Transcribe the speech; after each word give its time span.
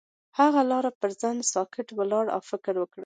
هغه 0.39 0.61
د 0.65 0.67
لاره 0.71 0.91
پر 1.01 1.11
څنډه 1.21 1.45
ساکت 1.53 1.87
ولاړ 1.97 2.25
او 2.35 2.39
فکر 2.49 2.73
وکړ. 2.79 2.99